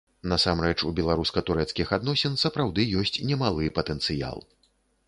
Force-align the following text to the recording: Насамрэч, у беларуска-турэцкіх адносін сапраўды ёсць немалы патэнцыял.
Насамрэч, 0.31 0.77
у 0.89 0.93
беларуска-турэцкіх 0.99 1.93
адносін 1.99 2.41
сапраўды 2.45 2.87
ёсць 3.03 3.17
немалы 3.29 3.73
патэнцыял. 3.79 4.39